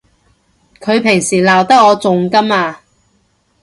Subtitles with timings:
[0.79, 2.81] 佢平時鬧得我仲甘啊！